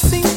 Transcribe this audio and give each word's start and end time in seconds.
sim. 0.00 0.29